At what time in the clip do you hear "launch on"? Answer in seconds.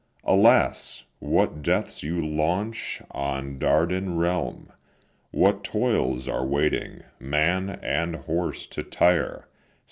2.25-3.59